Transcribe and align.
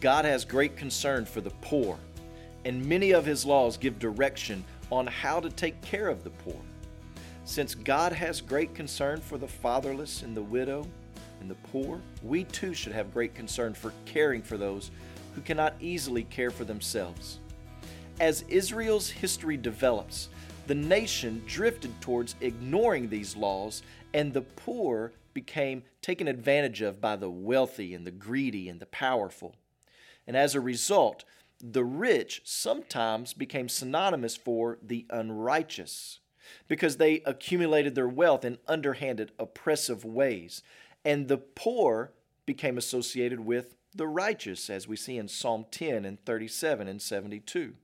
God 0.00 0.24
has 0.24 0.46
great 0.46 0.78
concern 0.78 1.26
for 1.26 1.42
the 1.42 1.50
poor, 1.60 1.98
and 2.64 2.84
many 2.86 3.10
of 3.10 3.26
his 3.26 3.44
laws 3.44 3.76
give 3.76 3.98
direction 3.98 4.64
on 4.90 5.06
how 5.06 5.40
to 5.40 5.50
take 5.50 5.80
care 5.82 6.08
of 6.08 6.24
the 6.24 6.30
poor. 6.30 6.58
Since 7.44 7.74
God 7.74 8.12
has 8.12 8.40
great 8.40 8.74
concern 8.74 9.20
for 9.20 9.36
the 9.36 9.46
fatherless 9.46 10.22
and 10.22 10.34
the 10.34 10.42
widow 10.42 10.86
and 11.40 11.50
the 11.50 11.54
poor, 11.54 12.00
we 12.22 12.44
too 12.44 12.72
should 12.72 12.92
have 12.92 13.12
great 13.12 13.34
concern 13.34 13.74
for 13.74 13.92
caring 14.06 14.40
for 14.40 14.56
those 14.56 14.90
who 15.34 15.42
cannot 15.42 15.74
easily 15.80 16.24
care 16.24 16.50
for 16.50 16.64
themselves. 16.64 17.38
As 18.20 18.44
Israel's 18.48 19.10
history 19.10 19.58
develops, 19.58 20.30
the 20.66 20.74
nation 20.74 21.42
drifted 21.46 21.98
towards 22.00 22.36
ignoring 22.40 23.08
these 23.08 23.36
laws, 23.36 23.82
and 24.14 24.32
the 24.32 24.42
poor 24.42 25.12
became 25.34 25.82
taken 26.00 26.26
advantage 26.26 26.80
of 26.80 27.02
by 27.02 27.16
the 27.16 27.30
wealthy 27.30 27.94
and 27.94 28.06
the 28.06 28.10
greedy 28.10 28.70
and 28.70 28.80
the 28.80 28.86
powerful. 28.86 29.54
And 30.30 30.36
as 30.36 30.54
a 30.54 30.60
result, 30.60 31.24
the 31.60 31.82
rich 31.82 32.42
sometimes 32.44 33.34
became 33.34 33.68
synonymous 33.68 34.36
for 34.36 34.78
the 34.80 35.04
unrighteous 35.10 36.20
because 36.68 36.98
they 36.98 37.20
accumulated 37.26 37.96
their 37.96 38.06
wealth 38.06 38.44
in 38.44 38.58
underhanded, 38.68 39.32
oppressive 39.40 40.04
ways. 40.04 40.62
And 41.04 41.26
the 41.26 41.38
poor 41.38 42.12
became 42.46 42.78
associated 42.78 43.40
with 43.40 43.74
the 43.92 44.06
righteous, 44.06 44.70
as 44.70 44.86
we 44.86 44.94
see 44.94 45.18
in 45.18 45.26
Psalm 45.26 45.66
10 45.68 46.04
and 46.04 46.24
37 46.24 46.86
and 46.86 47.02
72. 47.02 47.74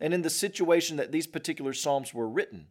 And 0.00 0.12
in 0.12 0.22
the 0.22 0.30
situation 0.30 0.96
that 0.96 1.12
these 1.12 1.28
particular 1.28 1.72
Psalms 1.72 2.12
were 2.12 2.28
written, 2.28 2.66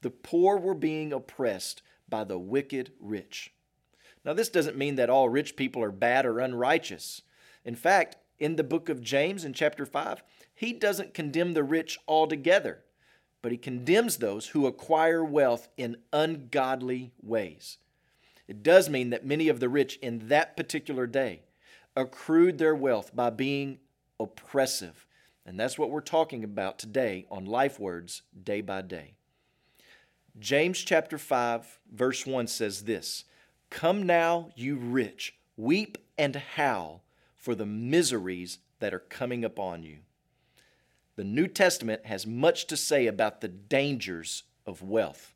the 0.00 0.08
poor 0.08 0.56
were 0.56 0.72
being 0.72 1.12
oppressed 1.12 1.82
by 2.08 2.24
the 2.24 2.38
wicked 2.38 2.92
rich. 3.00 3.52
Now, 4.24 4.32
this 4.32 4.48
doesn't 4.48 4.78
mean 4.78 4.94
that 4.94 5.10
all 5.10 5.28
rich 5.28 5.56
people 5.56 5.82
are 5.82 5.92
bad 5.92 6.24
or 6.24 6.38
unrighteous. 6.38 7.20
In 7.62 7.74
fact, 7.74 8.16
in 8.38 8.56
the 8.56 8.64
book 8.64 8.88
of 8.88 9.02
James 9.02 9.44
in 9.44 9.52
chapter 9.52 9.86
5, 9.86 10.22
he 10.54 10.72
doesn't 10.72 11.14
condemn 11.14 11.54
the 11.54 11.64
rich 11.64 11.98
altogether, 12.08 12.84
but 13.42 13.52
he 13.52 13.58
condemns 13.58 14.16
those 14.16 14.48
who 14.48 14.66
acquire 14.66 15.24
wealth 15.24 15.68
in 15.76 15.96
ungodly 16.12 17.12
ways. 17.22 17.78
It 18.48 18.62
does 18.62 18.88
mean 18.88 19.10
that 19.10 19.26
many 19.26 19.48
of 19.48 19.60
the 19.60 19.68
rich 19.68 19.96
in 19.96 20.28
that 20.28 20.56
particular 20.56 21.06
day 21.06 21.42
accrued 21.96 22.58
their 22.58 22.74
wealth 22.74 23.14
by 23.14 23.30
being 23.30 23.78
oppressive. 24.20 25.06
And 25.44 25.58
that's 25.58 25.78
what 25.78 25.90
we're 25.90 26.00
talking 26.00 26.44
about 26.44 26.78
today 26.78 27.26
on 27.30 27.44
Life 27.44 27.80
Words 27.80 28.22
Day 28.42 28.60
by 28.60 28.82
Day. 28.82 29.14
James 30.38 30.80
chapter 30.80 31.16
5, 31.16 31.78
verse 31.92 32.26
1 32.26 32.46
says 32.46 32.82
this 32.82 33.24
Come 33.70 34.02
now, 34.04 34.50
you 34.54 34.76
rich, 34.76 35.36
weep 35.56 35.98
and 36.18 36.36
howl 36.36 37.02
for 37.46 37.54
the 37.54 37.64
miseries 37.64 38.58
that 38.80 38.92
are 38.92 38.98
coming 38.98 39.44
upon 39.44 39.84
you. 39.84 39.98
The 41.14 41.22
New 41.22 41.46
Testament 41.46 42.04
has 42.06 42.26
much 42.26 42.66
to 42.66 42.76
say 42.76 43.06
about 43.06 43.40
the 43.40 43.46
dangers 43.46 44.42
of 44.66 44.82
wealth. 44.82 45.32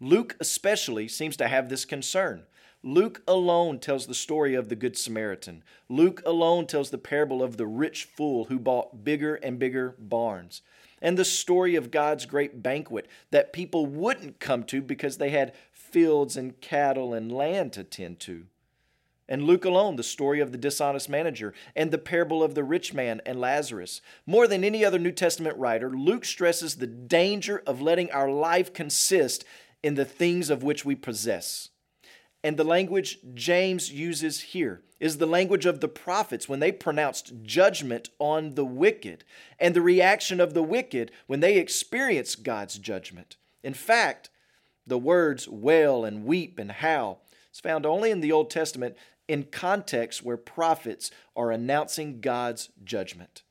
Luke, 0.00 0.36
especially, 0.40 1.06
seems 1.06 1.36
to 1.36 1.46
have 1.46 1.68
this 1.68 1.84
concern. 1.84 2.42
Luke 2.82 3.22
alone 3.28 3.78
tells 3.78 4.08
the 4.08 4.16
story 4.16 4.56
of 4.56 4.68
the 4.68 4.74
Good 4.74 4.98
Samaritan. 4.98 5.62
Luke 5.88 6.20
alone 6.26 6.66
tells 6.66 6.90
the 6.90 6.98
parable 6.98 7.40
of 7.40 7.56
the 7.56 7.68
rich 7.68 8.02
fool 8.02 8.46
who 8.46 8.58
bought 8.58 9.04
bigger 9.04 9.36
and 9.36 9.56
bigger 9.56 9.94
barns. 9.96 10.60
And 11.00 11.16
the 11.16 11.24
story 11.24 11.76
of 11.76 11.92
God's 11.92 12.26
great 12.26 12.64
banquet 12.64 13.06
that 13.30 13.52
people 13.52 13.86
wouldn't 13.86 14.40
come 14.40 14.64
to 14.64 14.82
because 14.82 15.18
they 15.18 15.30
had 15.30 15.54
fields 15.70 16.36
and 16.36 16.60
cattle 16.60 17.14
and 17.14 17.30
land 17.30 17.72
to 17.74 17.84
tend 17.84 18.18
to. 18.20 18.46
And 19.28 19.44
Luke 19.44 19.64
alone, 19.64 19.96
the 19.96 20.02
story 20.02 20.40
of 20.40 20.52
the 20.52 20.58
dishonest 20.58 21.08
manager 21.08 21.54
and 21.74 21.90
the 21.90 21.98
parable 21.98 22.42
of 22.42 22.54
the 22.54 22.64
rich 22.64 22.92
man 22.92 23.22
and 23.24 23.40
Lazarus. 23.40 24.00
More 24.26 24.46
than 24.46 24.64
any 24.64 24.84
other 24.84 24.98
New 24.98 25.12
Testament 25.12 25.56
writer, 25.56 25.90
Luke 25.90 26.24
stresses 26.24 26.76
the 26.76 26.86
danger 26.86 27.62
of 27.66 27.80
letting 27.80 28.10
our 28.10 28.30
life 28.30 28.74
consist 28.74 29.44
in 29.82 29.94
the 29.94 30.04
things 30.04 30.50
of 30.50 30.62
which 30.62 30.84
we 30.84 30.94
possess. 30.94 31.70
And 32.42 32.58
the 32.58 32.64
language 32.64 33.18
James 33.32 33.90
uses 33.90 34.40
here 34.40 34.82
is 35.00 35.16
the 35.16 35.26
language 35.26 35.66
of 35.66 35.80
the 35.80 35.88
prophets 35.88 36.48
when 36.48 36.60
they 36.60 36.72
pronounced 36.72 37.32
judgment 37.42 38.10
on 38.18 38.54
the 38.54 38.64
wicked, 38.64 39.24
and 39.58 39.74
the 39.74 39.82
reaction 39.82 40.40
of 40.40 40.54
the 40.54 40.62
wicked 40.62 41.10
when 41.26 41.40
they 41.40 41.56
experience 41.56 42.36
God's 42.36 42.78
judgment. 42.78 43.36
In 43.62 43.74
fact, 43.74 44.28
the 44.86 44.98
words 44.98 45.48
wail 45.48 46.04
and 46.04 46.26
weep 46.26 46.58
and 46.58 46.70
howl 46.70 47.22
is 47.54 47.60
found 47.60 47.86
only 47.86 48.10
in 48.10 48.20
the 48.20 48.32
Old 48.32 48.50
Testament 48.50 48.96
in 49.28 49.44
contexts 49.44 50.22
where 50.22 50.36
prophets 50.36 51.10
are 51.36 51.52
announcing 51.52 52.20
God's 52.20 52.70
judgment. 52.82 53.42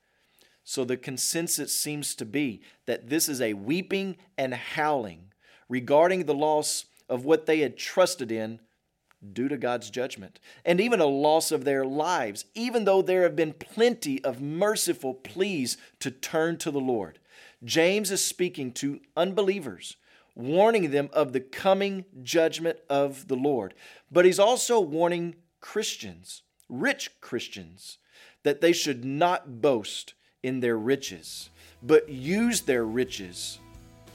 So 0.66 0.84
the 0.84 0.98
consensus 0.98 1.74
seems 1.74 2.14
to 2.16 2.26
be 2.26 2.62
that 2.86 3.10
this 3.10 3.28
is 3.28 3.42
a 3.42 3.54
weeping 3.54 4.18
and 4.38 4.54
howling 4.54 5.32
regarding 5.70 6.26
the 6.26 6.34
loss 6.34 6.86
of 7.10 7.26
what 7.26 7.46
they 7.46 7.60
had 7.60 7.78
trusted 7.78 8.32
in 8.32 8.60
due 9.32 9.48
to 9.48 9.58
God's 9.58 9.90
judgment, 9.90 10.42
and 10.66 10.82
even 10.82 11.00
a 11.00 11.06
loss 11.06 11.54
of 11.54 11.64
their 11.64 11.86
lives, 11.86 12.44
even 12.56 12.84
though 12.84 13.02
there 13.02 13.24
have 13.24 13.38
been 13.38 13.54
plenty 13.54 14.22
of 14.22 14.42
merciful 14.42 15.14
pleas 15.14 15.78
to 16.00 16.12
turn 16.12 16.58
to 16.58 16.72
the 16.72 16.82
Lord. 16.82 17.20
James 17.64 18.12
is 18.12 18.22
speaking 18.22 18.74
to 18.74 19.00
unbelievers 19.16 19.96
warning 20.36 20.92
them 20.92 21.10
of 21.14 21.34
the 21.34 21.40
coming 21.40 22.06
judgment 22.22 22.80
of 22.90 23.28
the 23.28 23.36
Lord. 23.36 23.74
But 24.12 24.26
he's 24.26 24.40
also 24.40 24.80
warning 24.80 25.36
Christians, 25.62 26.44
rich 26.70 27.10
Christians, 27.22 27.98
that 28.44 28.62
they 28.62 28.74
should 28.74 29.06
not 29.06 29.62
boast 29.62 30.14
in 30.42 30.60
their 30.60 30.78
riches, 30.78 31.50
but 31.82 32.10
use 32.10 32.62
their 32.62 32.86
riches 32.86 33.60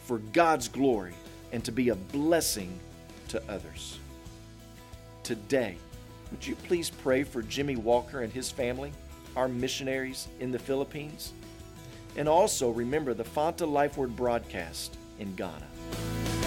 for 0.04 0.18
God's 0.18 0.68
glory 0.68 1.14
and 1.52 1.64
to 1.64 1.72
be 1.72 1.88
a 1.88 1.94
blessing 1.94 2.78
to 3.28 3.42
others. 3.48 3.98
Today, 5.22 5.76
would 6.30 6.46
you 6.46 6.54
please 6.56 6.90
pray 6.90 7.24
for 7.24 7.42
Jimmy 7.42 7.76
Walker 7.76 8.20
and 8.22 8.32
his 8.32 8.50
family, 8.50 8.92
our 9.36 9.48
missionaries 9.48 10.28
in 10.40 10.50
the 10.50 10.58
Philippines? 10.58 11.32
And 12.16 12.28
also 12.28 12.70
remember 12.70 13.14
the 13.14 13.24
Fante 13.24 13.70
Life 13.70 13.96
Word 13.96 14.16
broadcast 14.16 14.96
in 15.18 15.34
Ghana. 15.34 16.37